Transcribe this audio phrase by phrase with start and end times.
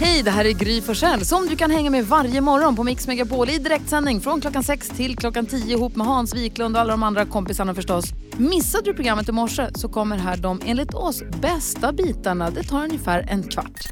[0.00, 3.06] Hej, det här är Gry Forssell som du kan hänga med varje morgon på Mix
[3.06, 6.90] Megapol i direktsändning från klockan 6 till klockan 10 ihop med Hans Wiklund och alla
[6.90, 8.04] de andra kompisarna förstås.
[8.36, 12.50] Missade du programmet i morse så kommer här de enligt oss bästa bitarna.
[12.50, 13.88] Det tar ungefär en kvart.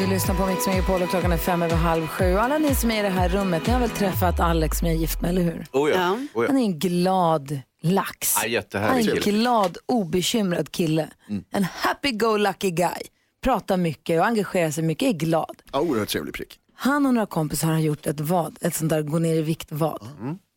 [0.00, 2.36] Du lyssnar på Mix Megapol och klockan är fem över halv sju.
[2.36, 4.96] Alla ni som är i det här rummet, ni har väl träffat Alex som jag
[4.96, 5.66] är gift med, eller hur?
[5.72, 6.10] Oh ja.
[6.34, 6.46] Oh ja.
[6.46, 8.34] Han är en glad lax.
[8.46, 9.20] Ja, Han är en kille.
[9.20, 11.08] glad, obekymrad kille.
[11.52, 13.02] En happy-go-lucky guy.
[13.40, 15.62] Pratar mycket och engagerar sig mycket, är glad.
[15.72, 16.58] Ja, oerhört trevlig prick.
[16.74, 20.08] Han och några kompisar har gjort ett vad, ett sånt där gå ner i vikt-vad.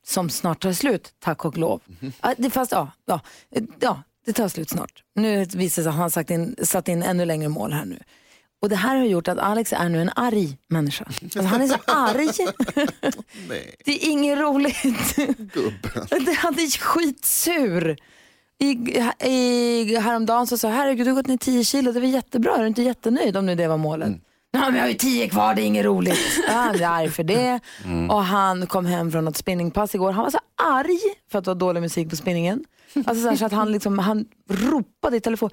[0.06, 1.82] Som snart tar slut, tack och lov.
[2.22, 3.20] Ja, det, fast ja, ja,
[3.80, 5.04] ja, det tar slut snart.
[5.16, 8.00] Nu visar det sig att han sagt in, satt in ännu längre mål här nu.
[8.62, 11.06] Och det här har gjort att Alex är nu en arg människa.
[11.24, 12.28] Alltså, han är så arg.
[13.86, 15.16] Det är inget roligt.
[15.38, 16.08] gubben.
[16.26, 17.98] Det- Han är skitsur.
[18.64, 22.08] I, i, häromdagen så sa jag, herregud du har gått ner 10 kilo, det var
[22.08, 24.12] jättebra, är du inte jättenöjd om nu det var målet?
[24.52, 26.20] Ja, men jag har ju 10 kvar, det är inget roligt.
[26.48, 27.60] Ja, han är arg för det.
[28.10, 31.00] Och han kom hem från något spinningpass igår, han var så arg
[31.32, 32.64] för att det var dålig musik på spinningen.
[33.06, 35.50] Alltså så, så att han, liksom, han ropade i telefon,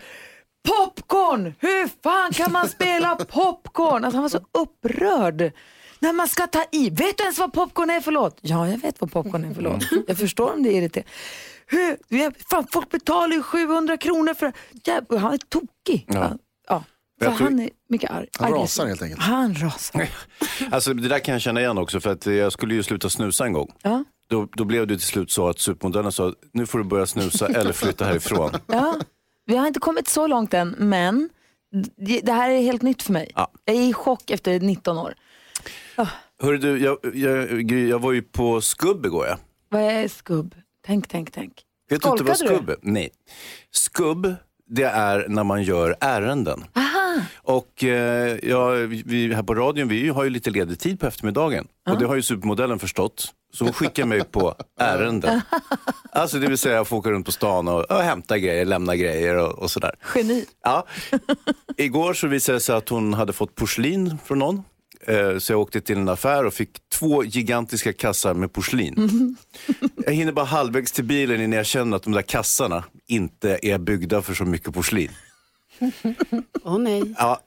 [0.69, 1.55] popcorn!
[1.58, 4.05] Hur fan kan man spela popcorn?
[4.05, 5.52] Alltså, han var så upprörd.
[5.98, 6.91] När man ska ta i.
[6.91, 8.39] Vet du ens vad popcorn är för låt?
[8.41, 9.84] Ja, jag vet vad popcorn är för låt.
[10.06, 11.11] Jag förstår om det är irriterande.
[11.79, 11.97] Hur?
[12.09, 14.53] vi- Fan, folk betalar ju 700 kronor för
[14.85, 16.05] Jävlar, Han är tokig.
[16.09, 16.33] Ja.
[16.69, 16.85] Ja.
[17.19, 18.27] Så Jag tror- han är mycket arg.
[18.39, 19.23] Han rasar helt enkelt.
[19.23, 20.09] Han rasar.
[20.71, 23.45] Alltså, det där kan jag känna igen också för att jag skulle ju sluta snusa
[23.47, 23.73] en gång.
[23.83, 24.05] Ja.
[24.29, 27.47] Då, då blev det till slut så att supermodellen sa nu får du börja snusa
[27.48, 28.51] eller flytta härifrån.
[28.67, 28.95] Ja.
[29.47, 31.29] Vi har inte kommit så långt än, men
[31.97, 33.31] det, det här är helt nytt för mig.
[33.35, 33.51] Ja.
[33.65, 35.15] Jag är i chock efter 19 år.
[36.43, 39.27] Hörru du, jag, jag, jag var ju på skubb igår.
[39.27, 39.37] Ja.
[39.69, 40.55] Vad är skubb?
[40.91, 41.52] Tänk, tänk, tänk.
[41.91, 42.77] Vet du inte vad skubb är?
[42.83, 43.10] Nej.
[43.70, 44.34] Skubb,
[44.69, 46.64] det är när man gör ärenden.
[47.36, 48.70] Och eh, ja,
[49.05, 51.66] vi här på radion, vi har ju lite ledig tid på eftermiddagen.
[51.91, 53.34] Och det har ju supermodellen förstått.
[53.52, 55.40] Så hon skickar mig på ärenden.
[56.12, 58.96] Alltså det vill säga jag får åka runt på stan och, och hämta grejer, lämna
[58.96, 59.95] grejer och, och sådär.
[60.14, 60.45] Geni.
[60.64, 60.86] Ja.
[61.77, 64.62] Igår så visade det sig att hon hade fått porslin från någon.
[65.06, 69.36] Eh, Så jag åkte till en affär och fick två gigantiska kassar med porslin.
[70.06, 73.78] Jag hinner bara halvvägs till bilen innan jag känner att de där kassarna inte är
[73.78, 75.11] byggda för så mycket porslin.
[76.64, 77.14] Åh nej.
[77.18, 77.40] Ja,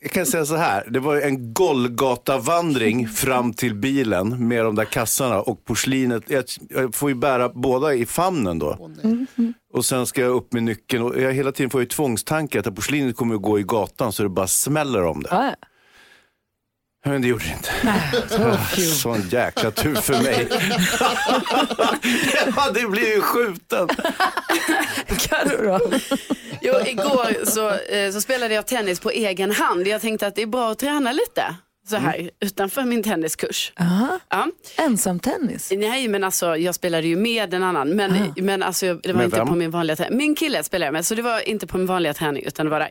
[0.00, 4.84] jag kan säga så här, det var en Golgata-vandring fram till bilen med de där
[4.84, 6.22] kassarna och porslinet.
[6.70, 8.90] Jag, får ju bära båda i famnen då.
[9.72, 12.74] Och sen ska jag upp med nyckeln och jag hela tiden får ju tvångstankar att
[12.74, 15.28] porslinet kommer att gå i gatan så det bara smäller om det.
[15.30, 15.54] Ja.
[17.04, 18.82] Men det gjorde det inte.
[18.82, 20.48] Sån jäkla tur för mig.
[22.34, 23.88] jag hade blivit skjuten.
[25.18, 25.98] Carro då?
[26.60, 29.86] Jo, igår så, eh, så spelade jag tennis på egen hand.
[29.86, 31.54] Jag tänkte att det är bra att träna lite
[31.88, 33.72] så här utanför min tenniskurs.
[33.80, 34.18] Aha.
[34.30, 34.46] Ja.
[34.76, 35.72] Ensam tennis?
[35.76, 37.88] Nej men alltså jag spelade ju med en annan.
[37.88, 39.48] Men, men alltså, det var Med inte vem?
[39.48, 40.18] på min vanliga träning.
[40.18, 42.70] Min kille spelade jag med så det var inte på min vanliga träning utan det
[42.70, 42.90] var där.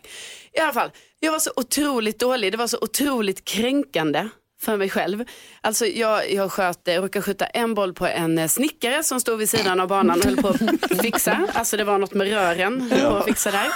[0.53, 2.52] I alla fall, jag var så otroligt dålig.
[2.53, 4.30] Det var så otroligt kränkande
[4.62, 5.24] för mig själv.
[5.62, 9.40] Alltså jag, jag sköt, jag råkade skjuta en boll på en eh, snickare som stod
[9.40, 11.47] vid sidan av banan och höll på att fixa.
[11.53, 13.68] Alltså det var något med rören, höll på att fixa där.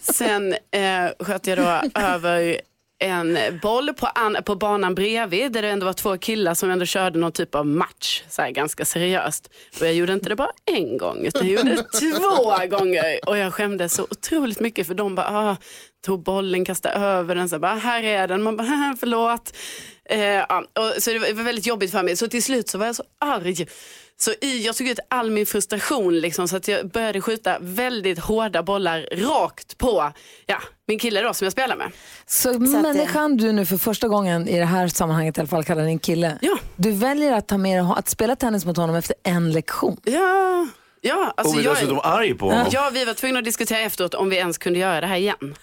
[0.00, 2.60] Sen eh, sköt jag då över
[3.02, 6.84] en boll på, an, på banan bredvid där det ändå var två killar som ändå
[6.86, 9.50] körde någon typ av match, så här, ganska seriöst.
[9.80, 11.82] Och jag gjorde inte det bara en gång utan jag gjorde det
[12.18, 15.56] två gånger och jag skämdes så otroligt mycket för de bara ah,
[16.06, 19.56] tog bollen, kastade över den, så bara här är den, man bara "Haha, förlåt.
[20.04, 22.86] Eh, ja, och, så det var väldigt jobbigt för mig så till slut så var
[22.86, 23.66] jag så arg.
[24.22, 28.18] Så i, jag tog ut all min frustration liksom, så att jag började skjuta väldigt
[28.18, 30.12] hårda bollar rakt på
[30.46, 31.92] ja, min kille då som jag spelar med.
[32.26, 35.64] Så, att, människan du nu för första gången i det här sammanhanget i alla fall
[35.64, 36.38] kallar din kille.
[36.40, 36.58] Ja.
[36.76, 39.96] Du väljer att ta med att spela tennis mot honom efter en lektion.
[40.04, 40.68] Ja,
[41.00, 42.66] ja alltså Och vi jag, dessutom arg på honom.
[42.70, 45.54] ja, vi var tvungna att diskutera efteråt om vi ens kunde göra det här igen.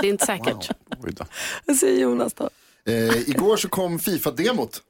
[0.00, 0.70] Det är inte säkert.
[1.16, 1.24] Då.
[1.64, 2.50] Vad säger Jonas då?
[2.86, 4.82] Eh, igår så kom Fifa-demot.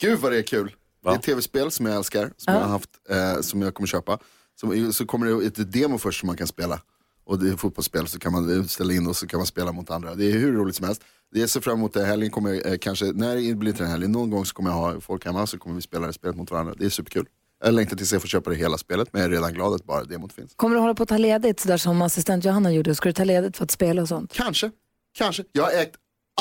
[0.00, 0.72] Gud vad det är kul.
[1.02, 3.86] Det är ett tv-spel som jag älskar, som jag har haft, eh, som jag kommer
[3.86, 4.18] köpa.
[4.60, 6.80] Som, så kommer det ett demo först som man kan spela.
[7.24, 9.90] Och det är fotbollsspel så kan man ställa in och så kan man spela mot
[9.90, 10.14] andra.
[10.14, 11.02] Det är hur roligt som helst.
[11.30, 12.04] Jag ser fram emot det.
[12.04, 14.70] Helgen kommer jag, eh, kanske, nej det blir inte den helgen, någon gång så kommer
[14.70, 16.74] jag ha folk hemma så kommer vi spela det spelet mot varandra.
[16.78, 17.26] Det är superkul.
[17.64, 19.84] Jag längtar tills jag får köpa det hela spelet men jag är redan glad att
[19.84, 20.52] bara demot finns.
[20.56, 22.94] Kommer du hålla på att ta ledigt sådär som assistent Johanna gjorde?
[22.94, 24.32] Ska du ta ledigt för att spela och sånt?
[24.32, 24.70] Kanske,
[25.12, 25.44] kanske.
[25.52, 25.96] Jag har ägt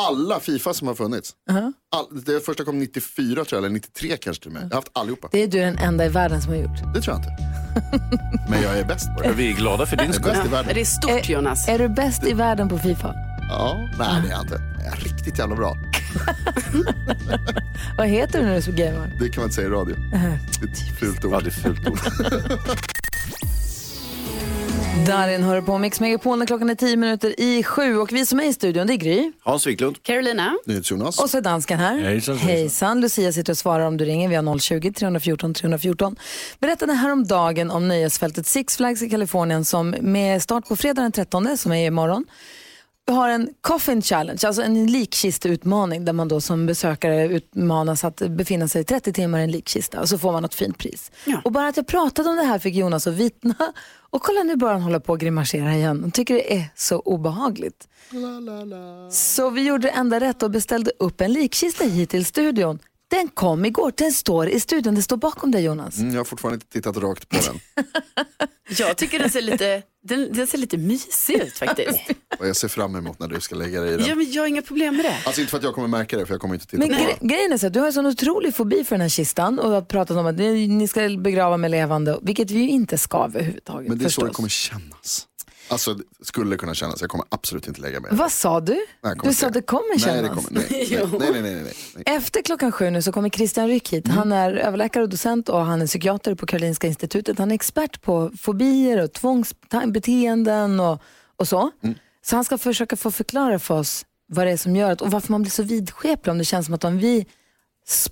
[0.07, 1.34] alla Fifa som har funnits.
[1.96, 4.63] All, det första kom 94 tror jag, eller 93 kanske till och med.
[4.63, 5.30] Jag har haft allihopa.
[5.31, 6.94] Det är du den enda i världen som har gjort.
[6.94, 7.30] Det tror jag inte.
[8.50, 9.34] Men jag är bäst på det.
[9.34, 10.36] Vi är glada för din är skull.
[10.51, 11.68] Ja, det är stort Jonas.
[11.68, 13.13] Är du bäst i världen på Fifa?
[13.50, 14.62] Ja, nej det är jag inte.
[14.86, 15.75] Jag är riktigt jävla bra.
[17.98, 19.16] Vad heter du när du är så gamer?
[19.19, 19.96] Det kan man inte säga i radio.
[20.12, 20.18] Det
[20.68, 21.34] är ett fult ord.
[21.34, 22.00] Ja, det är fult ord.
[25.09, 28.39] Darin hör på Mix Megapol när klockan är tio minuter i sju och vi som
[28.39, 29.31] är i studion det är Gry.
[29.44, 30.03] Hans Wiklund.
[30.03, 30.57] Carolina.
[30.65, 31.19] Jonas.
[31.19, 32.00] Och så är dansken här.
[32.00, 32.38] Hejsan, hejsan.
[32.38, 33.01] Hejsan.
[33.01, 34.29] Lucia sitter och svarar om du ringer.
[34.29, 36.15] Vi har 020-314 314.
[36.59, 41.57] Berättade häromdagen om nöjesfältet Six Flags i Kalifornien som med start på fredag den 13
[41.57, 42.25] som är imorgon
[43.13, 48.67] har en coffin challenge, alltså en likkisteutmaning där man då som besökare utmanas att befinna
[48.67, 51.11] sig 30 timmar i en likkista och så får man något fint pris.
[51.25, 51.41] Ja.
[51.44, 53.56] Och bara att jag pratade om det här fick Jonas att vitna
[54.09, 56.01] och kolla nu börjar han hålla på och grimasera igen.
[56.01, 57.88] Han tycker det är så obehagligt.
[59.12, 62.79] Så vi gjorde det enda rätt och beställde upp en likkista hit till studion.
[63.09, 65.97] Den kom igår, den står i studion, den står bakom dig Jonas.
[65.97, 67.85] Mm, jag har fortfarande inte tittat rakt på den.
[68.77, 72.00] Jag tycker den ser lite, den, den ser lite mysig ut faktiskt.
[72.39, 74.06] Och jag ser fram emot när du ska lägga dig i den.
[74.06, 75.15] Ja, men jag har inga problem med det.
[75.25, 76.95] Alltså inte för att jag kommer märka det, för jag kommer inte titta Men på
[76.95, 77.27] gre- den.
[77.27, 79.71] grejen är så att du har en sån otrolig fobi för den här kistan och
[79.71, 83.17] har pratat om att ni, ni ska begrava med levande, vilket vi ju inte ska
[83.25, 84.27] överhuvudtaget Men det är så förstås.
[84.29, 85.25] det kommer kännas.
[85.69, 88.12] Alltså skulle kunna kännas, jag kommer absolut inte lägga mig.
[88.13, 88.86] Vad sa du?
[89.04, 90.21] Nej, Du sa att det kommer Nej, kännas.
[90.21, 92.04] det kommer, nej, nej, nej, nej, nej, nej, nej.
[92.18, 94.06] Efter klockan sju nu så kommer Christian Ryck hit.
[94.06, 94.18] Mm.
[94.18, 97.39] Han är överläkare och docent och han är psykiater på Karolinska institutet.
[97.39, 101.01] Han är expert på fobier och tvångsbeteenden och,
[101.36, 101.72] och så.
[101.83, 101.95] Mm.
[102.22, 105.12] Så han ska försöka få förklara för oss vad det är som gör att, och
[105.12, 107.25] varför man blir så vidskeplig om det känns som att om vi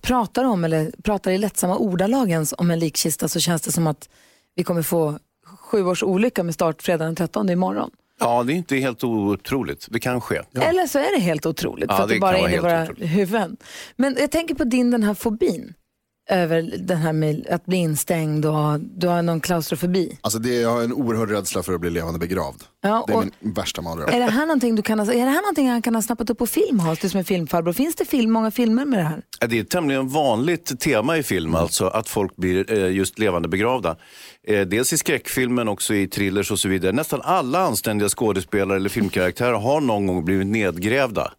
[0.01, 3.88] pratar om eller pratar i lättsamma ordalag ens om en likkista så känns det som
[3.88, 4.10] att
[4.56, 5.19] vi kommer få
[5.67, 7.89] sju års olycka med start fredag den 13 imorgon.
[8.19, 9.87] Ja, det är inte helt otroligt.
[9.89, 10.41] Det kan ske.
[10.61, 12.83] Eller så är det helt otroligt Ja, för att det, det bara är i våra
[12.83, 13.09] otroligt.
[13.09, 13.57] huvuden.
[13.95, 15.73] Men jag tänker på din den här fobin
[16.29, 20.17] över den här med att bli instängd och du har någon klaustrofobi.
[20.21, 22.63] Alltså det, jag har en oerhörd rädsla för att bli levande begravd.
[22.81, 24.09] Ja, det är min värsta mardröm.
[24.09, 26.29] Är det här någonting du kan ha, är det här någonting han kan ha snappat
[26.29, 27.73] upp på film Hans, du som är filmfarbror?
[27.73, 29.21] Finns det film, många filmer med det här?
[29.39, 33.19] Ja, Det är ett tämligen vanligt tema i film, alltså att folk blir eh, just
[33.19, 33.95] levande begravda.
[34.47, 36.91] Eh, Dels i skräckfilm men också i thrillers och så vidare.
[36.91, 41.31] Nästan alla anständiga skådespelare eller filmkaraktärer har någon gång blivit nedgrävda.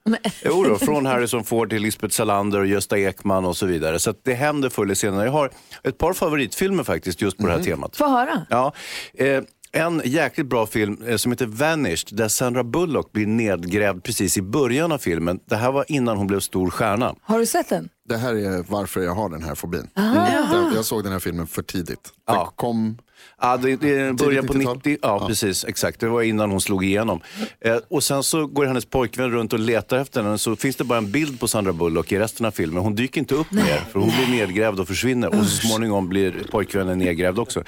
[0.44, 3.98] Jo då, från Harrison Ford till Lisbeth Salander och Gösta Ekman och så vidare.
[3.98, 5.24] Så det händer förr eller senare.
[5.24, 5.50] Jag har
[5.84, 7.96] ett par favoritfilmer faktiskt just på det här temat.
[7.96, 8.46] Få höra.
[8.50, 8.72] Ja,
[9.14, 14.36] eh, en jäkligt bra film eh, som heter Vanished där Sandra Bullock blir nedgrävd precis
[14.36, 15.40] i början av filmen.
[15.48, 17.14] Det här var innan hon blev stor stjärna.
[17.22, 17.88] Har du sett den?
[18.08, 19.90] Det här är varför jag har den här fobin.
[19.94, 22.12] Den, jag såg den här filmen för tidigt.
[22.26, 22.52] Den Ja.
[22.56, 22.98] kom,
[23.40, 24.76] Ja, det, det början på 90-tal?
[24.76, 26.00] 90, ja, precis, exakt.
[26.00, 27.20] Det var innan hon slog igenom.
[27.60, 30.38] Eh, och sen så går hennes pojkvän runt och letar efter henne.
[30.38, 32.82] Så finns det bara en bild på Sandra Bullock i resten av filmen.
[32.82, 35.28] Hon dyker inte upp mer, för hon blir nedgrävd och försvinner.
[35.28, 37.62] Och så småningom blir pojkvännen nedgrävd också.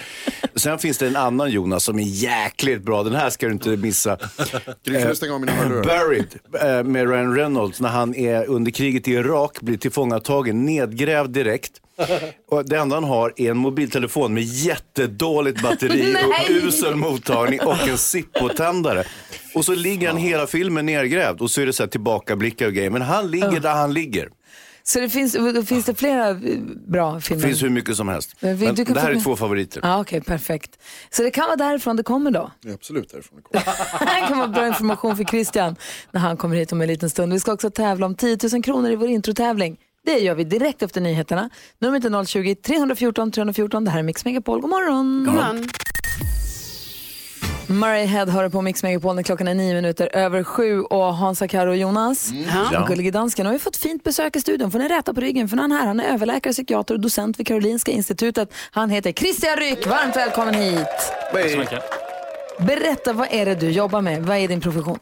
[0.55, 3.03] Sen finns det en annan Jonas som är jäkligt bra.
[3.03, 4.19] Den här ska du inte missa.
[4.87, 5.83] Hörlurar?
[5.85, 6.39] Buried
[6.79, 11.73] eh, med Ryan Reynolds när han är under kriget i Irak, blir tillfångatagen, nedgrävd direkt.
[12.51, 17.89] Och det enda han har är en mobiltelefon med jättedåligt batteri och usel mottagning och
[17.89, 19.05] en Zippo-tändare.
[19.55, 22.73] Och så ligger han hela filmen nergrävd och så är det så här tillbakablickar och
[22.73, 22.91] grejer.
[22.91, 24.29] Men han ligger där han ligger.
[24.83, 25.37] Så det finns,
[25.69, 26.35] finns det flera
[26.87, 27.43] bra filmer?
[27.43, 28.37] Det finns hur mycket som helst.
[28.41, 29.81] Men vi- Men det här få- är två favoriter.
[29.85, 30.71] Ja, Okej, perfekt.
[31.11, 32.51] Så det kan vara därifrån det kommer då?
[32.63, 34.21] Det är absolut därifrån det kommer.
[34.23, 35.77] Det kan vara bra information för Christian
[36.13, 37.33] när han kommer hit om en liten stund.
[37.33, 39.77] Vi ska också tävla om 10 000 kronor i vår introtävling.
[40.07, 41.51] Det gör vi direkt efter nyheterna.
[41.79, 43.85] Numret är 020-314 314.
[43.85, 44.61] Det här är Mix Megapol.
[44.61, 45.25] God morgon!
[45.27, 45.69] God morgon.
[47.67, 51.49] Murray Head hör på Mix Megapol när klockan är nio minuter över sju och Hansa,
[51.49, 52.31] Karo och Jonas.
[52.73, 52.81] Ja.
[52.81, 54.71] Och Gullige Dansken har ju fått fint besök i studion.
[54.71, 55.87] Får ni räta på ryggen för han är här.
[55.87, 58.53] Han är överläkare, psykiater och docent vid Karolinska institutet.
[58.71, 59.87] Han heter Christian Ryck.
[59.87, 60.87] Varmt välkommen hit.
[61.33, 61.83] Tack så mycket.
[62.59, 64.23] Berätta, vad är det du jobbar med?
[64.23, 64.99] Vad är din profession?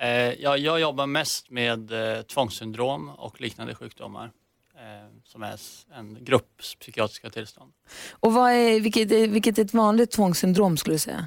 [0.00, 4.32] Eh, ja, jag jobbar mest med eh, tvångssyndrom och liknande sjukdomar
[4.74, 5.60] eh, som är
[5.94, 7.72] en grupp psykiatriska tillstånd.
[8.10, 11.26] Och vad är, vilket, är, vilket är ett vanligt tvångssyndrom skulle du säga?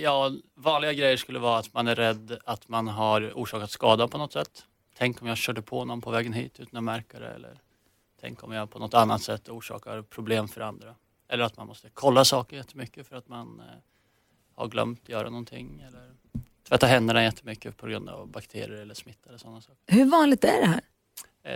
[0.00, 4.18] Ja, vanliga grejer skulle vara att man är rädd att man har orsakat skada på
[4.18, 4.64] något sätt.
[4.98, 7.60] Tänk om jag körde på någon på vägen hit utan att märka det eller
[8.20, 10.94] tänk om jag på något annat sätt orsakar problem för andra.
[11.28, 13.62] Eller att man måste kolla saker jättemycket för att man
[14.54, 16.10] har glömt göra någonting eller
[16.68, 19.76] tvätta händerna jättemycket på grund av bakterier eller smitta eller sådana saker.
[19.86, 20.80] Hur vanligt är det här?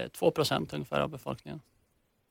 [0.05, 1.61] Eh, 2 procent ungefär av befolkningen.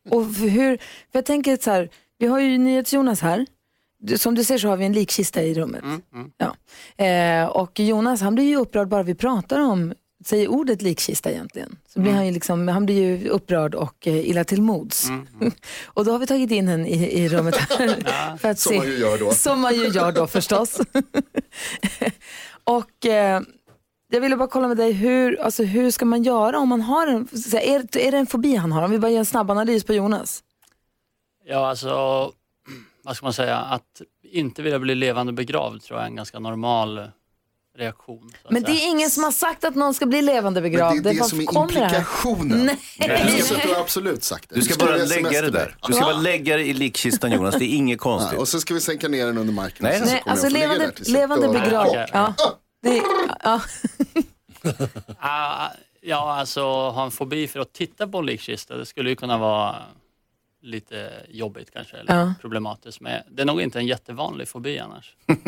[0.10, 3.46] Och för hur, för jag tänker så här, vi har ju NyhetsJonas här.
[3.98, 5.84] Du- Som du ser så har vi en likkista i rummet.
[5.84, 6.32] Mm, mm.
[6.38, 6.56] Ja.
[7.06, 9.94] Eh, och Jonas han blir ju upprörd bara vi pratar om,
[10.26, 11.78] säger ordet likkista egentligen.
[11.94, 15.10] Så blir han, ju liksom, han blir ju upprörd och eh, illa till mods.
[15.10, 15.54] Mm, mm.
[15.86, 18.38] Och då har vi tagit in henne i, i rummet här.
[18.38, 19.32] för att Som man ju gör då.
[19.34, 20.80] Som man ju gör då förstås.
[22.64, 23.42] och eh,
[24.12, 27.08] Jag ville bara kolla med dig, hur, alltså, hur ska man göra om man har
[27.08, 28.84] en, är, är det en fobi han har?
[28.84, 30.44] Om vi bara gör en snabb analys på Jonas.
[31.46, 31.90] Ja, alltså,
[33.04, 36.40] vad ska man säga, att inte vilja bli levande begravd tror jag är en ganska
[36.40, 37.08] normal
[37.80, 38.32] reaktion.
[38.42, 38.80] så att Men det säga.
[38.88, 41.04] är ingen som har sagt att någon ska bli levande Men begravd.
[41.04, 42.66] det är det bara som är det implikationen.
[42.66, 42.78] Nej.
[43.00, 43.44] Nej.
[43.64, 44.56] Du har absolut sagt det.
[44.56, 45.76] Du ska skriver bara sms lägga det där.
[45.88, 48.40] Du ska bara lägga det i likkistan Jonas, det är inget Ja, konstigt.
[48.40, 49.78] och så ska vi sänka ner den under marken.
[49.86, 51.90] Nej, Nej, alltså levande, levande begravd.
[51.90, 52.08] Okej.
[52.14, 52.34] Ja.
[52.84, 53.02] Det,
[53.44, 53.62] ja.
[55.20, 55.68] Ah,
[56.02, 59.38] ja, alltså ha en fobi för att titta på en likkista, det skulle ju kunna
[59.38, 59.76] vara
[60.62, 62.34] lite jobbigt kanske, eller Ja.
[62.42, 63.02] problematiskt.
[63.02, 65.16] Men det är nog inte en jättevanlig fobi annars.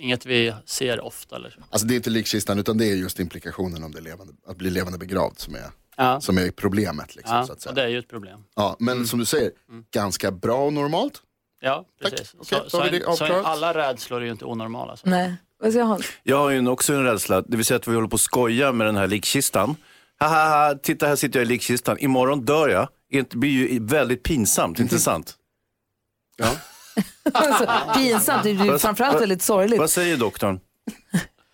[0.00, 1.36] Inget vi ser ofta.
[1.36, 1.60] Eller så.
[1.70, 4.70] Alltså det är inte likkistan utan det är just implikationen om det levande, att bli
[4.70, 7.16] levande begravd som är, Ja, som är problemet.
[7.16, 7.72] Liksom, ja så att och säga.
[7.74, 8.44] det är ju ett problem.
[8.56, 9.50] Ja, men som du säger,
[9.94, 11.22] ganska bra och normalt.
[11.60, 12.10] Ja, Tack.
[12.10, 12.34] precis.
[12.38, 13.46] Okej, så, vi det så, så avklarat.
[13.46, 14.96] alla rädslor är ju inte onormala.
[14.96, 15.08] Så.
[15.08, 16.04] Nej, vad säger Hans?
[16.22, 18.72] Jag har ju också en rädsla, det vill säga att vi håller på att skoja
[18.72, 19.76] med den här likkistan.
[20.18, 22.88] Haha, titta här sitter jag i likkistan, imorgon dör jag.
[23.10, 25.34] Det blir ju väldigt pinsamt, inte sant?
[26.36, 26.52] Ja.
[27.32, 29.78] Alltså, pinsamt, det är framförallt vad- väldigt sorgligt.
[29.80, 30.60] Vad säger doktorn?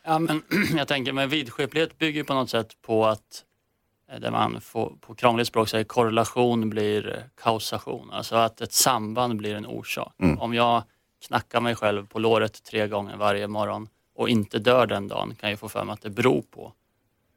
[0.05, 0.43] Ja, men
[0.76, 3.45] jag tänker med vidskeplighet bygger på något sätt på att
[4.12, 8.11] eh, där man får, på krångligt språk säger korrelation blir eh, kausation.
[8.12, 10.14] Alltså att ett samband blir en orsak.
[10.38, 10.83] Om jag
[11.26, 15.50] knackar mig själv på låret tre gånger varje morgon och inte dör den dagen kan
[15.50, 16.73] jag få för mig att det beror på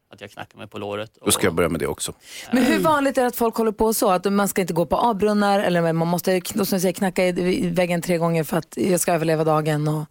[0.10, 1.18] att jag knackar mig på låret.
[1.26, 2.14] Då ska jag börja med det också.
[2.52, 4.12] Men hur vanligt är det att folk håller på så?
[4.12, 8.02] Att man ska inte gå på avbrunnar eller man måste som säger, knacka i väggen
[8.02, 9.88] tre gånger för att jag ska överleva dagen?
[9.88, 10.06] Och...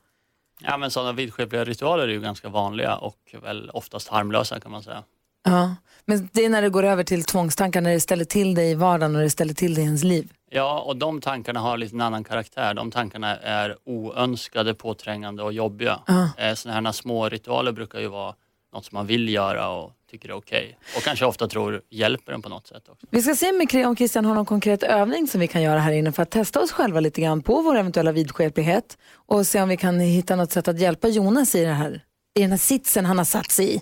[0.61, 4.83] Ja, men sådana vidskepliga ritualer är ju ganska vanliga och väl oftast harmlösa kan man
[4.83, 5.02] säga.
[5.45, 5.75] Ja.
[6.05, 8.75] Men det är när det går över till tvångstankar, när det ställer till dig i
[8.75, 10.33] vardagen och det ställer till dig i ens liv.
[10.50, 12.75] Ja, och de tankarna har lite en annan karaktär.
[12.75, 16.00] De tankarna är oönskade, påträngande och jobbiga.
[16.38, 18.35] Eh, Sådana här små ritualer brukar ju vara
[18.75, 20.79] något som man vill göra och tycker är okej.
[20.97, 23.07] Och kanske ofta tror hjälper en på något sätt också.
[23.11, 26.13] Vi ska se om Christian har någon konkret övning som vi kan göra här inne
[26.13, 29.77] för att testa oss själva lite grann på vår eventuella vidskeplighet och se om vi
[29.77, 32.03] kan hitta något sätt att hjälpa Jonas i, det här,
[32.39, 33.81] i den här sitsen han har satt sig i.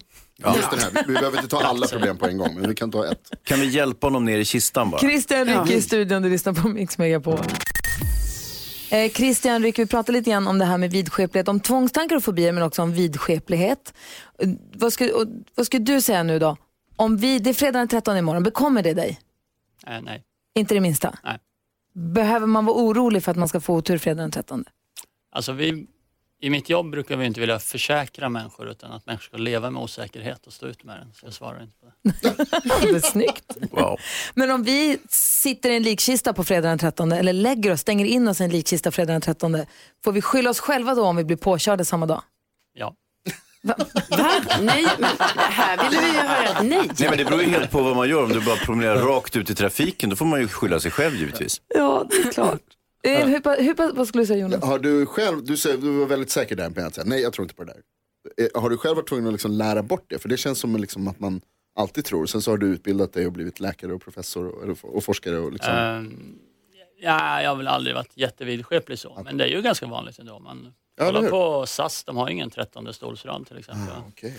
[0.56, 1.04] Just den här.
[1.06, 3.30] Vi, behöver inte ta alla problem på en gång, men vi kan ta ett.
[3.44, 5.00] Kan vi hjälpa honom ner i kistan bara?
[5.00, 7.38] Christian Ryck i studion, du lyssnar på Mix Megapol.
[8.90, 12.24] Eh, Christian Ryck, vi pratar lite grann om det här med vidskeplighet, om tvångstankar och
[12.24, 13.94] fobier men också om vidskeplighet.
[14.38, 15.12] Eh, vad, skulle,
[15.54, 16.56] vad skulle du säga nu då?
[16.96, 19.20] Om vi, det är fredag den 13 imorgon, bekommer det dig?
[19.86, 20.22] Eh, nej.
[20.54, 21.18] Inte det minsta?
[21.24, 21.38] Nej.
[21.94, 24.64] Behöver man vara orolig för att man ska få otur fredag den 13?
[25.32, 25.86] Alltså vi,
[26.40, 29.82] I mitt jobb brukar vi inte vilja försäkra människor utan att människor ska leva med
[29.82, 31.12] osäkerhet och stå ut med den.
[31.14, 32.92] Så jag svarar inte på det.
[32.92, 33.56] Det snyggt.
[33.70, 34.00] Wow.
[34.34, 38.06] Men om vi sitter i en likkista på fredag den 13 eller lägger oss, stänger
[38.06, 39.56] in oss i en likkista fredag den 13,
[40.04, 42.22] får vi skylla oss själva då om vi blir påkörda samma dag?
[42.74, 42.94] Ja.
[43.62, 43.74] Va?
[44.60, 46.90] Nej, men här ville vi ju höra ett nej.
[46.98, 48.24] Nej men det beror ju helt på vad man gör.
[48.24, 51.16] Om du bara promenerar rakt ut i trafiken, då får man ju skylla sig själv
[51.16, 51.60] givetvis.
[51.74, 52.60] Ja, det är klart.
[53.06, 54.64] Eh, hur, hur, vad skulle du säga Jonas?
[54.64, 57.32] Har du själv, du, säger, du var väldigt säker där med att säga nej jag
[57.32, 57.80] tror inte på det där.
[58.54, 60.18] Eh, Har du själv varit tvungen att liksom lära bort det?
[60.18, 61.40] För det känns som liksom att man
[61.74, 62.26] alltid tror.
[62.26, 65.38] Sen så har du utbildat dig och blivit läkare och professor och, och forskare.
[65.38, 65.74] Och liksom.
[65.74, 66.38] Ehm,
[67.00, 70.38] ja, jag har väl aldrig varit jättevidskeplig så, men det är ju ganska vanligt ändå.
[70.38, 71.30] Man Ja, hur?
[71.30, 73.94] på SAS, de har ingen trettonde stolsrad till exempel.
[74.08, 74.34] Okej.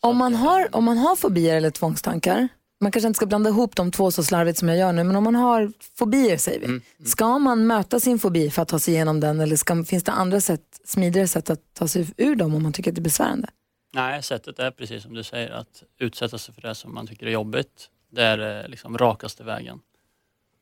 [0.00, 2.48] Om man, har, om man har fobier eller tvångstankar,
[2.80, 5.16] man kanske inte ska blanda ihop de två så slarvigt som jag gör nu, men
[5.16, 8.94] om man har fobier säger vi, ska man möta sin fobi för att ta sig
[8.94, 12.54] igenom den eller ska, finns det andra sätt, smidigare sätt att ta sig ur dem
[12.54, 13.48] om man tycker att det är besvärande?
[13.94, 17.26] Nej, sättet är precis som du säger, att utsätta sig för det som man tycker
[17.26, 17.88] är jobbigt.
[18.12, 19.78] Det är eh, liksom rakaste vägen.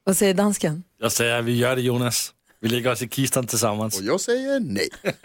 [0.05, 0.85] Vad säger dansken?
[0.99, 2.35] Jag säger vi gör det Jonas.
[2.61, 3.99] Vi lägger oss i kistan tillsammans.
[3.99, 4.89] Och jag säger nej.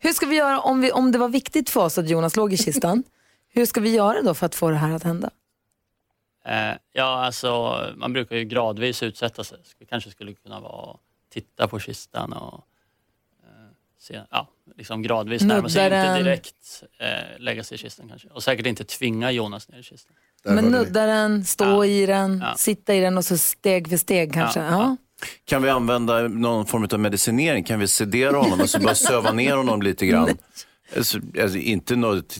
[0.00, 2.52] Hur ska vi göra om, vi, om det var viktigt för oss att Jonas låg
[2.52, 3.02] i kistan?
[3.54, 5.30] hur ska vi göra då för att få det här att hända?
[6.44, 9.58] Eh, ja, alltså man brukar ju gradvis utsätta sig.
[9.78, 11.00] Det kanske skulle kunna vara att
[11.32, 12.64] titta på kistan och
[13.42, 13.48] eh,
[14.00, 15.84] se, ja, liksom gradvis närma sig.
[15.84, 18.28] Inte direkt eh, lägga sig i kistan kanske.
[18.28, 20.16] Och säkert inte tvinga Jonas ner i kistan.
[20.44, 21.84] Där Men nudda den, stå Ja.
[21.86, 22.54] i den, Ja.
[22.56, 24.60] sitta i den och så steg för steg kanske.
[24.60, 24.96] Ja.
[25.44, 27.64] Kan vi använda någon form av medicinering?
[27.64, 30.28] Kan vi sedera honom och så bara söva ner honom lite grann?
[30.96, 32.36] Alltså, alltså, inte något,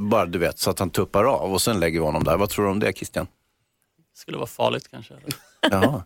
[0.00, 2.36] bara du vet, så att han tuppar av och sen lägger vi honom där.
[2.36, 3.26] Vad tror du om det Christian?
[4.16, 5.14] Det skulle vara farligt kanske.
[5.70, 6.04] Jaha.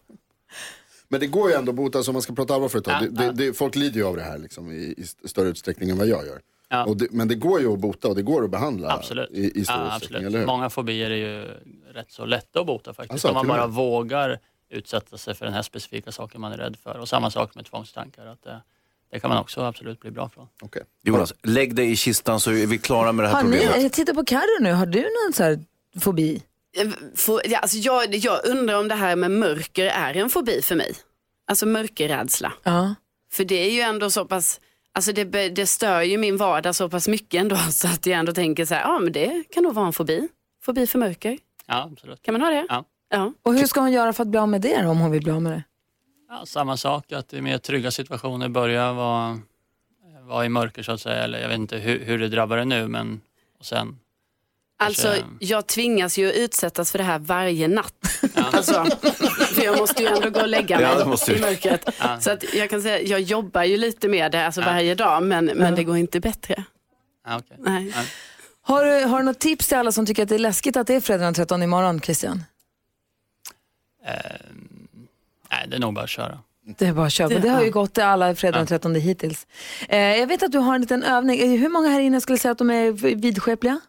[1.08, 2.94] Men det går ju ändå att bota, om man ska prata allvar för ett tag.
[2.94, 3.32] Ja, det, det, ja.
[3.32, 6.06] det, folk lider ju av det här liksom, i, i st- större utsträckning än vad
[6.06, 6.40] jag gör.
[6.68, 6.84] Ja.
[6.84, 9.30] Och det, men det går ju att bota och det går att behandla Absolut.
[9.30, 10.26] i, i stor ja, utsträckning, absolut.
[10.26, 10.46] eller hur?
[10.46, 11.44] Många fobier är ju
[11.92, 13.12] rätt så lätta att bota faktiskt.
[13.12, 14.38] Alltså, om man bara vågar
[14.70, 16.98] utsätta sig för den här specifika saken man är rädd för.
[16.98, 18.26] Och samma sak med tvångstankar.
[18.26, 18.62] Att det,
[19.12, 20.48] det kan man också absolut bli bra från.
[20.62, 20.82] Okej.
[21.02, 23.82] Jonas, lägg dig i kistan så är vi klara med det här Har ni, problemet.
[23.82, 25.60] jag tittar på Carro nu, har du någon så här
[26.00, 26.42] fobi?
[27.16, 30.76] Få- ja, alltså jag, jag undrar om det här med mörker är en fobi för
[30.76, 30.94] mig.
[31.46, 32.52] Alltså mörkerrädsla.
[32.62, 32.94] Ja.
[33.32, 34.60] För det är ju ändå så pass,
[34.94, 38.32] alltså det, det stör ju min vardag så pass mycket ändå så att jag ändå
[38.32, 40.28] tänker så här, ja men det kan nog vara en fobi.
[40.62, 41.38] Fobi för mörker.
[41.66, 42.22] Ja, absolut.
[42.22, 42.66] Kan man ha det?
[42.68, 42.84] Ja.
[43.10, 43.32] Ja.
[43.42, 45.22] Och hur ska hon göra för att bli av med det då, om hon vill
[45.22, 45.62] bli av med det?
[46.28, 49.40] Ja, samma sak, att i mer trygga situationer börja vara,
[50.22, 51.24] vara i mörker så att säga.
[51.24, 53.20] Eller jag vet inte hur, hur det drabbar det nu men
[53.58, 53.98] och sen
[54.80, 57.94] Alltså jag tvingas ju utsättas för det här varje natt.
[58.52, 58.84] Alltså,
[59.54, 61.38] för jag måste ju ändå gå och lägga Ja, mig det du.
[61.38, 61.88] i mörkret.
[62.20, 65.44] Så att jag kan säga, jag jobbar ju lite med det alltså varje dag men,
[65.44, 66.64] men det går inte bättre.
[67.26, 67.56] Ja, okej.
[67.60, 67.92] Nej.
[67.96, 68.02] Ja.
[68.62, 70.86] Har du, har du något tips till alla som tycker att det är läskigt att
[70.86, 72.44] det är fredag den 13 imorgon, Christian?
[74.06, 74.12] Eh,
[75.50, 76.38] nej, det är nog bara att köra.
[76.78, 77.38] Det är bara att köra på.
[77.38, 79.46] Det har ju gått till alla fredag den 13 hittills.
[79.88, 81.40] Eh, jag vet att du har en liten övning.
[81.40, 83.80] Eh, Hur många här inne skulle säga att de är vidskepliga?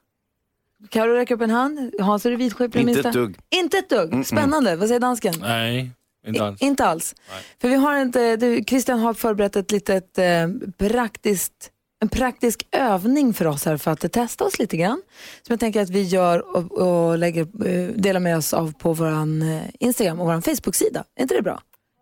[0.90, 1.94] Carro räcker upp en hand.
[2.00, 2.82] Hans, är du vidskeplig?
[2.82, 3.10] Inte minsta?
[3.10, 3.38] ett dugg.
[3.50, 4.26] Inte ett dugg.
[4.26, 4.76] Spännande.
[4.76, 5.34] Vad säger dansken?
[5.42, 5.92] Nej,
[6.28, 6.62] inte alls.
[6.62, 7.16] I, inte alls.
[7.62, 10.48] För vi har inte, du, Christian har förberett ett litet eh,
[10.78, 11.72] praktiskt,
[12.02, 15.02] en praktisk övning för oss här för att testa oss lite grann.
[15.42, 18.94] Som jag tänker att vi gör och, och lägger, eh, delar med oss av på
[18.94, 21.04] vår eh, Instagram och vår Facebook-sida.
[21.16, 21.62] Är inte det bra?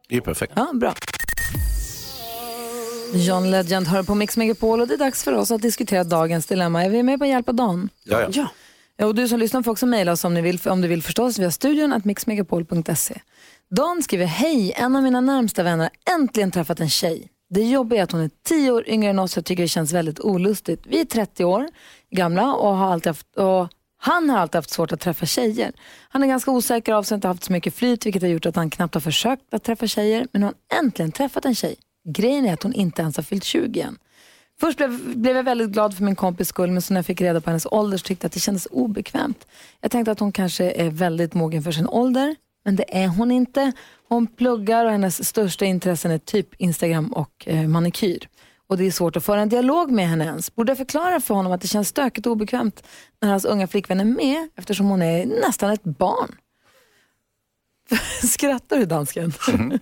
[0.09, 0.53] Det är perfekt.
[0.55, 0.93] Ja, bra.
[3.13, 6.45] John Legend hör på Mix Megapol och det är dags för oss att diskutera dagens
[6.45, 6.85] dilemma.
[6.85, 7.89] Är vi med på att hjälpa Dan?
[8.03, 8.27] Ja, ja.
[8.31, 8.47] Ja.
[9.01, 11.39] Och du som lyssnar får också mejla oss om, ni vill, om du vill förstås
[11.39, 13.21] via studion att mixmegapol.se.
[13.75, 17.27] Dan skriver, hej, en av mina närmsta vänner har äntligen träffat en tjej.
[17.49, 19.67] Det jobbiga är att hon är tio år yngre än oss och jag tycker det
[19.67, 20.81] känns väldigt olustigt.
[20.87, 21.67] Vi är 30 år
[22.11, 25.71] gamla och, har alltid haft, och han har alltid haft svårt att träffa tjejer.
[26.09, 28.55] Han är ganska osäker av sig, inte haft så mycket flyt vilket har gjort att
[28.55, 30.27] han knappt har försökt att träffa tjejer.
[30.31, 31.75] Men nu har han äntligen träffat en tjej.
[32.09, 33.97] Grejen är att hon inte ens har fyllt 20 än.
[34.59, 37.21] Först blev, blev jag väldigt glad för min kompis skull, men så när jag fick
[37.21, 39.47] reda på hennes ålder så tyckte jag att det kändes obekvämt.
[39.81, 43.31] Jag tänkte att hon kanske är väldigt mogen för sin ålder, men det är hon
[43.31, 43.71] inte.
[44.07, 48.27] Hon pluggar och hennes största intressen är typ Instagram och eh, manikyr.
[48.67, 50.55] Och det är svårt att föra en dialog med henne ens.
[50.55, 52.83] Borde jag förklara för honom att det känns stökigt och obekvämt
[53.21, 56.35] när hans unga flickvän är med, eftersom hon är nästan ett barn?
[58.23, 59.33] Skrattar du dansken?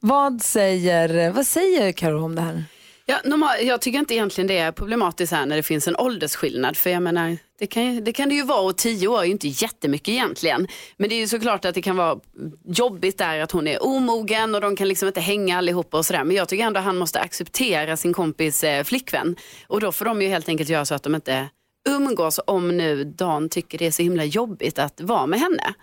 [0.00, 2.64] vad säger, vad säger Karo om det här?
[3.08, 6.76] Ja, normal, jag tycker inte egentligen det är problematiskt här när det finns en åldersskillnad.
[6.76, 9.30] För jag menar, det kan, det kan det ju vara och tio år är ju
[9.30, 10.68] inte jättemycket egentligen.
[10.96, 12.20] Men det är ju såklart att det kan vara
[12.64, 16.24] jobbigt där att hon är omogen och de kan liksom inte hänga allihopa och sådär.
[16.24, 19.36] Men jag tycker ändå att han måste acceptera sin kompis eh, flickvän.
[19.66, 21.48] Och då får de ju helt enkelt göra så att de inte
[21.88, 25.74] umgås om nu Dan tycker det är så himla jobbigt att vara med henne.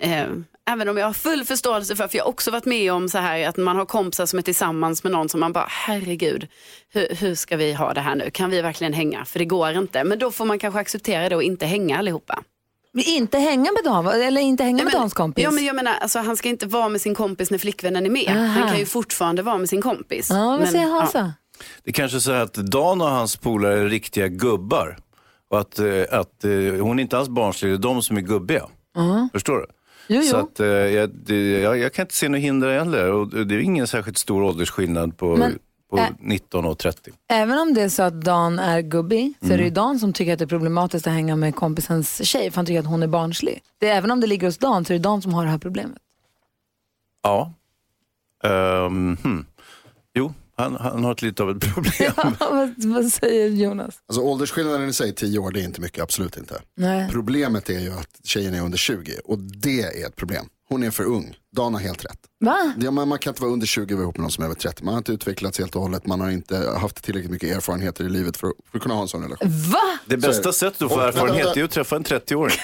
[0.00, 0.26] Eh,
[0.70, 3.18] även om jag har full förståelse för, för jag har också varit med om så
[3.18, 6.48] här att man har kompisar som är tillsammans med någon som man bara, herregud,
[6.92, 8.30] hur, hur ska vi ha det här nu?
[8.30, 9.24] Kan vi verkligen hänga?
[9.24, 10.04] För det går inte.
[10.04, 12.42] Men då får man kanske acceptera det och inte hänga allihopa.
[13.06, 14.12] Inte hänga med Dan, va?
[14.14, 15.44] eller inte hänga med men- Dans kompis?
[15.44, 18.10] Ja, men jag menar, alltså, han ska inte vara med sin kompis när flickvännen är
[18.10, 18.28] med.
[18.28, 18.38] Aha.
[18.46, 20.30] Han kan ju fortfarande vara med sin kompis.
[20.30, 20.92] ja, vad Men, säger ja.
[21.00, 21.32] Hansa?
[21.84, 24.98] Det är kanske är så att Dan och hans polare är riktiga gubbar.
[25.50, 28.20] Och att, eh, att eh, hon är inte alls barnslig, det är de som är
[28.20, 28.66] gubbiga.
[29.32, 29.66] Förstår du?
[30.06, 30.30] Jo, jo.
[30.30, 33.12] Så att, eh, jag, det, jag, jag kan inte se något hinder heller.
[33.12, 35.58] Och det är ingen särskilt stor åldersskillnad på, Men,
[35.90, 37.10] på äh, 19 och 30.
[37.28, 39.58] Även om det är så att Dan är gubbig så är Mm.
[39.58, 42.56] det ju Dan som tycker att det är problematiskt att hänga med kompisens tjej för
[42.56, 43.62] han tycker att hon är barnslig.
[43.78, 45.50] Det är, även om det ligger hos Dan så är det Dan som har det
[45.50, 45.98] här problemet.
[47.22, 47.52] Ja.
[48.44, 49.46] Ehm, hmm.
[50.62, 52.12] Han, han har ett lite av ett problem.
[52.40, 53.94] vad, vad säger Jonas?
[54.08, 56.60] Alltså åldersskillnaden i sig, 10 år, det är inte mycket, absolut inte.
[56.76, 57.08] Nej.
[57.10, 60.46] Problemet är ju att tjejen är under 20 och det är ett problem.
[60.72, 61.36] Hon är för ung.
[61.56, 62.18] Dan har helt rätt.
[62.44, 62.72] Va?
[62.80, 64.46] Ja, man, man kan inte vara under 20 och vara ihop med någon som är
[64.46, 64.84] över 30.
[64.84, 66.06] Man har inte utvecklats helt och hållet.
[66.06, 69.02] Man har inte haft tillräckligt mycket erfarenheter i livet för, att- för att kunna ha
[69.02, 69.48] en sån relation.
[69.72, 69.98] Va?
[70.06, 72.56] Det bästa sättet att få Och- erfarenhet är att träffa en 30-åring.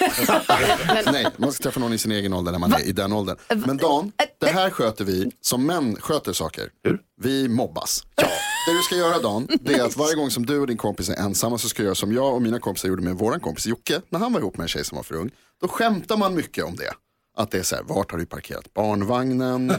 [1.11, 3.37] Nej, man ska träffa någon i sin egen ålder när man är i den åldern.
[3.65, 6.69] Men Dan, det här sköter vi som män sköter saker.
[6.83, 6.99] Hur?
[7.21, 8.03] Vi mobbas.
[8.15, 8.23] Ja.
[8.67, 11.09] Det du ska göra Dan, det är att varje gång som du och din kompis
[11.09, 13.65] är ensamma så ska du göra som jag och mina kompisar gjorde med våran kompis
[13.67, 15.29] Jocke när han var ihop med en tjej som var för ung.
[15.61, 16.93] Då skämtar man mycket om det.
[17.37, 19.69] Att det är så här, vart har du parkerat barnvagnen?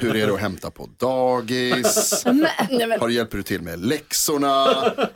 [0.00, 2.22] Hur är det att hämta på dagis?
[3.00, 4.64] Har du hjälper du till med läxorna?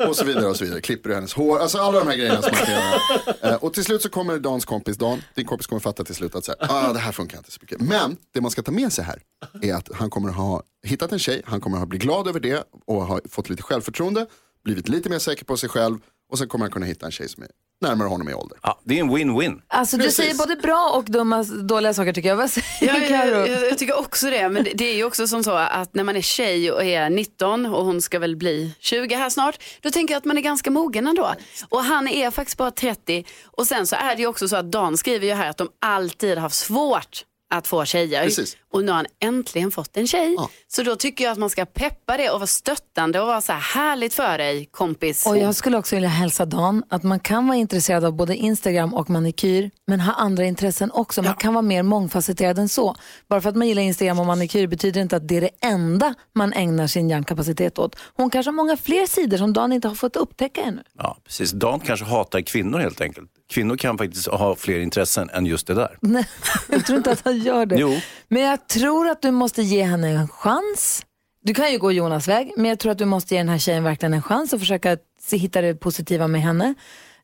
[0.08, 0.80] Och så vidare och så vidare.
[0.80, 1.58] Klipper du hennes hår?
[1.58, 3.52] Alltså alla de här grejerna som man kan göra.
[3.54, 6.34] Eh, Och till slut så kommer Dans kompis Dan, din kompis kommer fatta till slut
[6.34, 7.80] att så här, ah, det här funkar inte så mycket.
[7.80, 9.22] Men det man ska ta med sig här
[9.62, 12.64] är att han kommer ha hittat en tjej, han kommer ha blivit glad över det
[12.86, 14.26] och ha fått lite självförtroende,
[14.64, 15.98] blivit lite mer säker på sig själv
[16.32, 17.48] och sen kommer han kunna hitta en tjej som är
[17.80, 18.58] närmare honom i ålder.
[18.62, 19.60] Ja, det är en win-win.
[19.68, 20.16] Alltså du Precis.
[20.16, 22.36] säger både bra och dumma, dåliga saker tycker jag.
[22.36, 25.04] Vad säger Ja, du jag, jag, jag tycker också det, men det, det är ju
[25.04, 28.36] också som så att när man är tjej och är 19 och hon ska väl
[28.36, 31.34] bli 20 här snart, då tänker jag att man är ganska mogen ändå.
[31.68, 34.72] Och han är faktiskt bara 30 och sen så är det ju också så att
[34.72, 38.24] Dan skriver ju här att de alltid har haft svårt att få tjejer.
[38.24, 38.56] Precis.
[38.72, 40.34] Och nu har han äntligen fått en tjej.
[40.38, 40.50] Ja.
[40.68, 43.52] Så då tycker jag att man ska peppa det och vara stöttande och vara så
[43.52, 45.26] här härligt för dig kompis.
[45.26, 48.94] Och jag skulle också vilja hälsa Dan att man kan vara intresserad av både Instagram
[48.94, 51.22] och manikyr men ha andra intressen också.
[51.22, 52.96] Man kan vara mer mångfacetterad än så.
[53.28, 56.14] Bara för att man gillar Instagram och manikyr betyder inte att det är det enda
[56.34, 57.96] man ägnar sin hjärnkapacitet åt.
[58.14, 60.82] Hon kanske har många fler sidor som Dan inte har fått upptäcka ännu.
[60.98, 61.52] Ja, precis.
[61.52, 63.30] Dan kanske hatar kvinnor helt enkelt.
[63.50, 65.98] Kvinnor kan faktiskt ha fler intressen än just det där.
[66.00, 66.28] Nej,
[66.68, 67.76] jag tror inte att han gör det.
[67.76, 68.00] Jo.
[68.28, 71.06] Men jag tror att du måste ge henne en chans.
[71.42, 73.58] Du kan ju gå Jonas väg, men jag tror att du måste ge den här
[73.58, 76.74] tjejen verkligen en chans och försöka se, hitta det positiva med henne.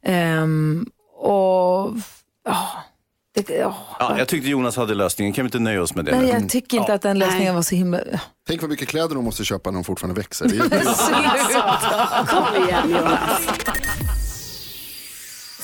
[0.03, 0.87] Ehm,
[1.19, 1.91] och
[2.45, 2.69] ja,
[3.35, 3.77] det, ja.
[3.99, 5.33] Ja, jag tyckte Jonas hade lösningen.
[5.33, 6.21] Kan vi inte nöja oss med det?
[6.21, 7.55] Nej, jag tycker inte att den lösningen Nej.
[7.55, 8.01] var så himla...
[8.49, 10.45] Tänk vad mycket kläder de måste köpa när de fortfarande växer.
[10.49, 12.31] Det är jättejobbigt.
[12.31, 13.49] Kom igen Jonas.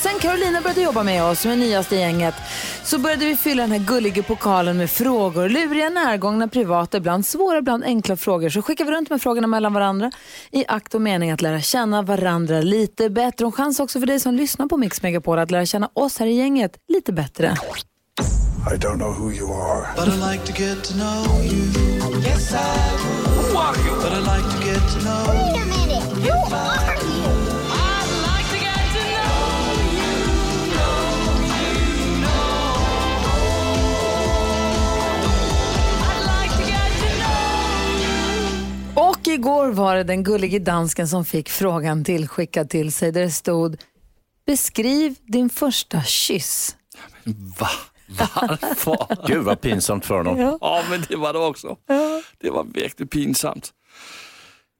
[0.02, 2.34] Sen Carolina började jobba med oss, som är nyast i gänget,
[2.84, 5.48] så började vi fylla den här gulliga pokalen med frågor.
[5.48, 8.48] Luriga, närgångna, privata, ibland svåra, ibland enkla frågor.
[8.48, 10.10] Så skickar vi runt med frågorna mellan varandra
[10.50, 13.46] i akt och mening att lära känna varandra lite bättre.
[13.46, 16.26] Och chans också för dig som lyssnar på Mix Megapol att lära känna oss här
[16.26, 17.56] i gänget lite bättre.
[18.72, 19.86] I don't know who you are.
[19.96, 21.62] But I like to get to know you.
[22.22, 22.56] Yes, I
[23.02, 24.02] would.
[24.02, 25.54] But I like to get to know you.
[25.54, 26.02] Wait a minute.
[26.30, 26.97] Who are you?
[39.28, 43.30] Och igår var det den gullige dansken som fick frågan tillskickad till sig där det
[43.30, 43.76] stod
[44.46, 46.76] Beskriv din första kyss.
[47.58, 47.68] Va?
[48.08, 49.26] Varför?
[49.26, 50.58] Gud vad pinsamt för honom.
[50.60, 51.76] Ja, men det var det också.
[52.38, 53.70] Det var verkligen pinsamt.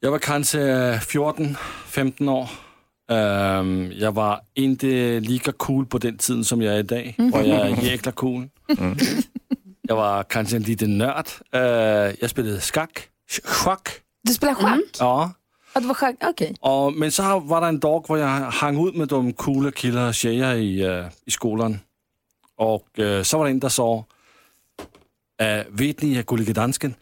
[0.00, 0.58] Jag var kanske
[0.98, 2.48] 14-15 år.
[3.10, 7.14] Ehm, jag var inte lika cool på den tiden som jag är idag.
[7.32, 8.48] Och jag är jäkla cool.
[9.82, 11.26] Jag var kanske en liten nörd.
[11.54, 11.60] Uh,
[12.20, 13.08] jag spelade schack.
[13.30, 13.88] Sch- Schack.
[14.28, 14.80] Du spelar schack?
[15.00, 15.30] Ja.
[15.72, 16.16] Att det var schack?
[16.20, 16.54] Okej.
[16.60, 20.06] Och, men så var der en dag, hvor jeg hang ud med de coola killar
[20.08, 21.80] og tjejer i, øh, i skolan.
[22.58, 24.02] Och øh, så var der en, der sa,
[25.42, 26.96] äh, vet ni, er Gullige Dansken?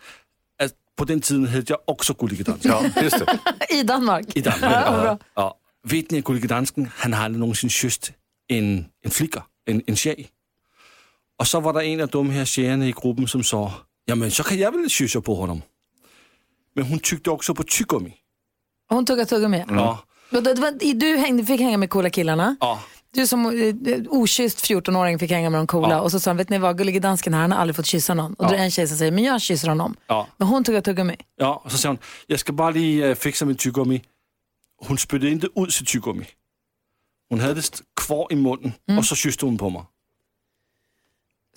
[0.59, 3.29] At på den tiden hed jeg också Gullige Dansken Ja, just det.
[3.83, 4.25] I Danmark?
[4.37, 4.73] i Danmark.
[4.73, 5.43] Ja, bra.
[5.45, 5.49] Ja.
[5.85, 8.13] Vet ni, Gullige Dansken, han har aldrig nogensinde kysst
[8.49, 10.27] en, en flikker, en, en tjej.
[11.39, 13.57] Og så var der en af de her tjejerne i gruppen, som sa,
[14.09, 15.63] jamen så kan jeg vel kyssa på honom.
[16.77, 18.15] Men hun tygte också på tyggegummi.
[18.89, 19.65] Hon tuggar tuggummi?
[19.69, 19.99] Ja.
[20.33, 22.57] Och då- det var- Du hängde, fick hänga med coola killarna.
[22.61, 22.81] Ja.
[23.13, 23.75] Du som eh,
[24.09, 26.01] okysst 14-åring fick hänga med de coola Ja.
[26.01, 28.15] och så sa han, vet ni vad, gullige dansken här, han har aldrig fått kyssa
[28.15, 28.35] någon.
[28.35, 29.97] Och då är det en tjej som säger, men jag kysser honom.
[30.07, 30.27] Ja.
[30.39, 31.17] Men hon tuggar tuggummi.
[31.39, 34.03] Ja, og så sagde hun, jeg skal bare lige øh, fixe min tyggegummi.
[34.89, 36.25] Hun spyttede ikke ud sit tyggegummi.
[37.31, 38.99] Hun havde det kvar i munden, mm.
[38.99, 39.83] og så kysste hun på mig.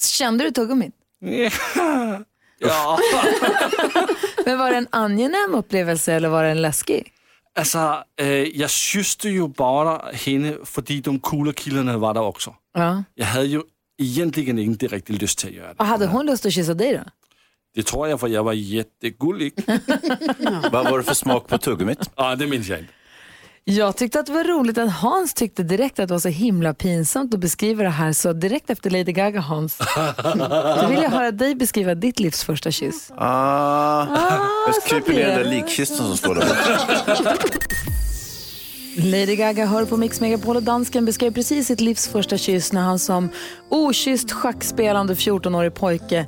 [0.02, 0.94] Kände du tuggummit?
[1.22, 1.50] Ja,
[4.46, 7.04] Men var det en angenäm upplevelse eller var det en läskig?
[7.56, 12.52] altså, øh, jeg kysste jo bare hende, fordi de coola killarna var der også.
[12.78, 13.02] Ja.
[13.18, 13.64] Jeg havde jo
[14.00, 15.80] egentligen ikke rigtig lyst til at gøre det.
[15.80, 17.04] Och hade hon lust att kyssa dig då?
[17.76, 19.52] Det tror jeg, for jeg var jättegullig.
[20.72, 22.10] Vad var det för smak på tuggummit?
[22.18, 22.94] Ja, det minns jag inte.
[23.64, 26.74] Jag tyckte att det var roligt att Hans tyckte direkt att det var så himla
[26.74, 29.78] pinsamt att beskriva det här så direkt efter Lady Gaga Hans.
[30.82, 33.12] Då vill jag höra dig beskriva ditt livs första kyss.
[33.18, 34.08] Ah,
[34.66, 36.48] jag så kryper ner den där likkistan som står där.
[38.98, 42.82] Lady Gaga hör på Mix Megapol och dansken beskrev precis sitt livs första kyss när
[42.82, 43.30] han som
[43.70, 46.26] okysst schackspelande 14-årig pojke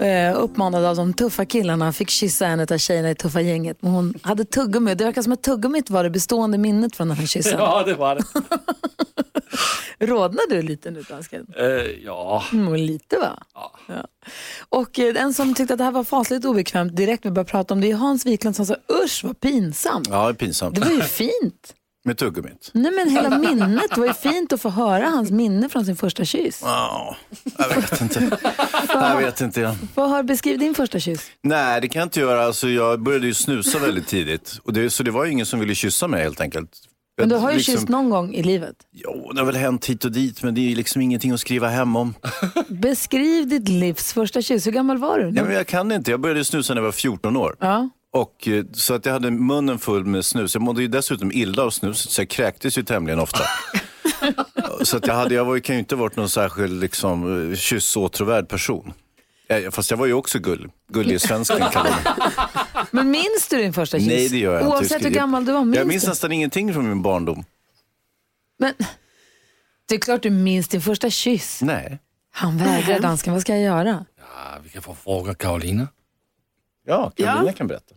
[0.00, 3.82] eh, uppmanad av de tuffa killarna fick kyssa en av tjejerna i tuffa gänget.
[3.82, 4.94] Men hon hade tuggummi.
[4.94, 7.58] Det verkar som att tuggummit var det bestående minnet från den här kyssen.
[7.58, 8.22] Ja, det var det.
[10.06, 11.46] Rodnar du lite nu dansken?
[11.56, 11.66] Øh,
[12.04, 13.42] ja, Mm, lite va?
[13.54, 13.72] Ja.
[14.68, 17.74] Och eh, en som tyckte att det här var fasligt obekvämt direkt vi började prata
[17.74, 20.08] om det är Hans Wiklund som sa usch vad pinsamt.
[20.10, 20.74] Ja, det är pinsamt.
[20.74, 21.74] Det var ju fint.
[22.04, 22.70] Med tuggummit.
[22.74, 25.96] Nej men hela minnet, det var ju fint att få höra hans minne från sin
[25.96, 26.60] första kyss.
[26.64, 27.16] Ja,
[27.58, 28.38] jag vet inte.
[28.88, 29.76] Jag vet inte.
[29.94, 31.30] Vad har beskriv din första kyss?
[31.42, 32.44] Nej, det kan jag inte göra.
[32.44, 34.58] Alltså, jag började ju snusa väldigt tidigt.
[34.62, 36.70] Och det, så det var ju ingen som ville kyssa mig helt enkelt.
[37.18, 38.76] Men du har ju liksom- kysst någon gång i livet.
[38.92, 41.68] Jo, det har väl hänt hit och dit, men det är liksom ingenting att skriva
[41.68, 42.14] hem om.
[42.68, 44.66] Beskriv ditt livs första kyss.
[44.66, 45.30] Hur gammal var du?
[45.30, 46.10] Nej, men jag kan inte.
[46.10, 47.56] Jag började snusa när jag var 14 år.
[47.60, 47.88] Ja.
[48.12, 50.54] Och, eh, så att jag hade munnen full med snus.
[50.54, 53.44] Jag mådde ju dessutom illa av snuset så jag kräktes ju tämligen ofta.
[54.84, 58.48] så att jag, hade, jag var, ju- kan ju inte varit någon särskild liksom, kyssåtråvärd
[58.48, 58.92] person.
[59.48, 62.30] Eh, Fast jag var ju också gull, gullig svensken kallar man
[62.90, 64.08] Men minns du din första kyss?
[64.08, 64.76] Nej, det gör jag inte.
[64.76, 66.08] Oavsett hur gammal du var, minns Jag minns du?
[66.08, 67.44] nästan ingenting från min barndom.
[68.58, 68.74] Men
[69.88, 71.62] det är klart du minns din första kyss.
[71.62, 71.98] Nej.
[72.32, 74.04] Han vägrar dansken, vad ska jag göra?
[74.18, 75.88] Ja, vi kan få fråga Karolina.
[76.86, 77.52] Ja, Karolina Ja.
[77.52, 77.94] kan berätta.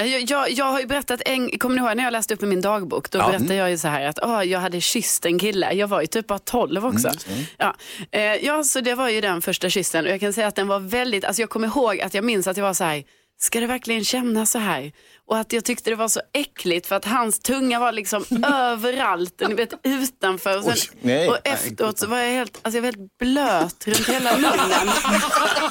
[0.00, 2.42] Eh, Jag, jag, jag har ju berättat, en, kommer ni ihåg när jag läste upp
[2.42, 3.10] i min dagbok?
[3.10, 3.26] Då Ja.
[3.28, 5.72] berättade jag ju så här att åh, jag hade kysst en kille.
[5.72, 7.10] Jag var ju typ bara 12 också.
[7.58, 7.74] Ja.
[8.10, 10.04] Eh, ja, så det var ju den första kyssen.
[10.06, 12.46] Och jag kan säga att den var väldigt, alltså jag kommer ihåg att jag minns
[12.46, 13.04] att jag var så här,
[13.38, 14.92] ska det verkligen kännas så här?
[15.26, 19.42] Och att jag tyckte det var så äckligt för att hans tunga var liksom överallt,
[19.48, 20.58] ni vet utanför.
[20.58, 21.28] Och, sen, Oj, nej.
[21.28, 24.88] och efteråt så var jag helt, alltså jag var helt blöt runt hela munnen.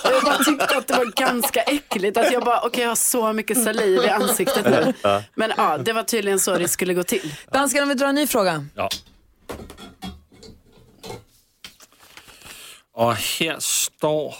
[0.03, 2.17] Och jag bara tyckte att det var ganska äckligt.
[2.17, 4.93] Att jag bara, okej jag har så mycket saliv i ansiktet nu.
[5.35, 7.33] Men ja, det var tydligen så det skulle gå till.
[7.51, 8.65] Dansken, om vi drar en ny fråga.
[8.75, 8.89] Ja.
[12.93, 14.35] Och här står...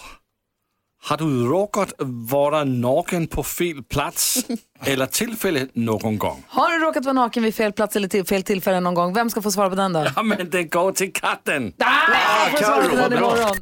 [1.08, 1.92] Har du råkat
[2.30, 4.46] vara naken på fel plats
[4.84, 6.44] eller tillfälle någon gång?
[6.48, 9.14] Har du råkat vara naken vid fel plats eller till fel tillfälle någon gång?
[9.14, 10.06] Vem ska få svara på den då?
[10.16, 11.72] Ja, men den går till katten.
[11.78, 13.56] Ah, får svara på den imorgon.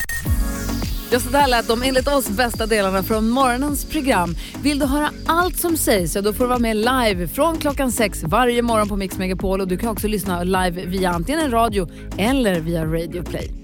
[1.10, 4.36] Ja, så där lät de enligt oss bästa delarna från morgonens program.
[4.62, 7.92] Vill du höra allt som sägs så då får du vara med live från klockan
[7.92, 11.88] sex varje morgon på Mix Megapol och du kan också lyssna live via antingen radio
[12.18, 13.63] eller via Radio Play.